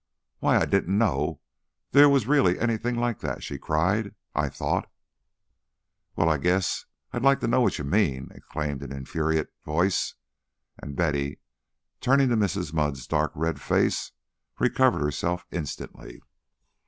[0.39, 1.41] "Why, I didn't know
[1.91, 4.15] there really was anything like that!" she cried.
[4.33, 4.89] "I thought"
[6.15, 10.15] "Well, I guess I'd like to know what you mean," exclaimed an infuriate voice;
[10.79, 11.39] and Betty,
[11.99, 12.73] turning to Mrs.
[12.73, 14.11] Mudd's dark red face,
[14.57, 16.19] recovered herself instantly.